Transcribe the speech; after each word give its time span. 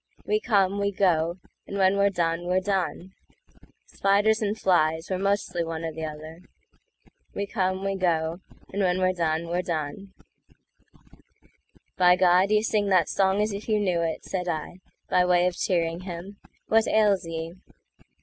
We 0.25 0.39
come, 0.39 0.79
we 0.79 0.91
go; 0.91 1.35
and 1.67 1.77
when 1.77 1.95
we're 1.95 2.09
done, 2.09 2.47
we're 2.47 2.59
done; 2.59 3.11
Spiders 3.85 4.41
and 4.41 4.57
flies—we're 4.57 5.19
mostly 5.19 5.63
one 5.63 5.83
or 5.83 5.91
t'other—We 5.93 7.45
come, 7.45 7.83
we 7.83 7.97
go; 7.97 8.39
and 8.73 8.81
when 8.81 8.97
we're 8.97 9.13
done, 9.13 9.47
we're 9.47 9.61
done;"By 9.61 12.15
God, 12.15 12.49
you 12.49 12.63
sing 12.63 12.87
that 12.87 13.09
song 13.09 13.43
as 13.43 13.53
if 13.53 13.69
you 13.69 13.79
knew 13.79 14.01
it!"Said 14.01 14.47
I, 14.47 14.79
by 15.07 15.23
way 15.23 15.45
of 15.45 15.55
cheering 15.55 15.99
him; 15.99 16.37
"what 16.67 16.87
ails 16.87 17.27
ye?" 17.27 17.53